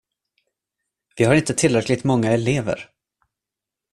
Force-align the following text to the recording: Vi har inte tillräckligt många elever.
Vi 1.17 1.23
har 1.23 1.35
inte 1.35 1.53
tillräckligt 1.53 2.03
många 2.03 2.31
elever. 2.31 2.89